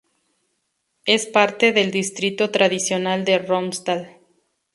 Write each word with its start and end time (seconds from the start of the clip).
Es 1.05 1.27
parte 1.27 1.73
del 1.73 1.91
distrito 1.91 2.49
tradicional 2.49 3.23
de 3.23 3.37
Romsdal. 3.37 4.17